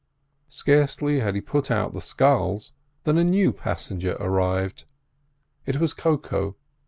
[0.49, 4.85] Scarcely had he put out the sculls than a new passenger arrived.
[5.67, 6.55] It was Koko.